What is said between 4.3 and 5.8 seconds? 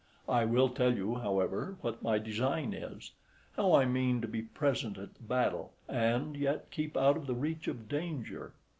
present at the battle